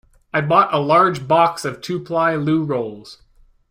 I 0.33 0.41
bought 0.41 0.73
a 0.73 0.79
large 0.79 1.27
box 1.27 1.63
of 1.63 1.79
two-ply 1.79 2.33
loo 2.35 2.63
rolls. 2.63 3.21